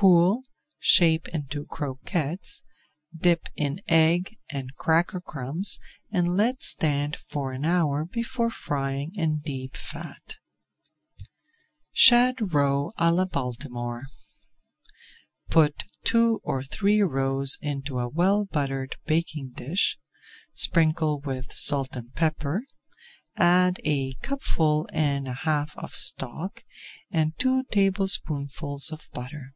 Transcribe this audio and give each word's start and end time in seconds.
Cool, 0.00 0.44
shape 0.78 1.26
into 1.34 1.64
croquettes, 1.66 2.62
dip 3.12 3.48
in 3.56 3.80
egg 3.88 4.36
and 4.48 4.72
cracker 4.76 5.20
crumbs 5.20 5.80
and 6.12 6.36
let 6.36 6.62
stand 6.62 7.16
for 7.16 7.50
an 7.50 7.64
hour 7.64 8.04
before 8.04 8.48
frying 8.48 9.10
in 9.16 9.40
deep 9.40 9.76
fat. 9.76 10.36
[Page 11.16 11.28
349] 11.94 11.94
SHAD 11.94 12.54
ROE 12.54 12.92
À 12.96 13.12
LA 13.12 13.24
BALTIMORE 13.26 14.04
Put 15.50 15.82
two 16.04 16.38
or 16.44 16.62
three 16.62 17.02
roes 17.02 17.58
into 17.60 17.98
a 17.98 18.06
well 18.08 18.44
buttered 18.44 18.94
baking 19.06 19.50
dish, 19.56 19.98
sprinkle 20.52 21.18
with 21.18 21.52
salt 21.52 21.96
and 21.96 22.14
pepper, 22.14 22.62
add 23.36 23.80
a 23.84 24.12
cupful 24.22 24.88
and 24.92 25.26
a 25.26 25.32
half 25.34 25.76
of 25.76 25.92
stock, 25.92 26.62
and 27.10 27.36
two 27.36 27.64
tablespoonfuls 27.72 28.92
of 28.92 29.08
butter. 29.12 29.54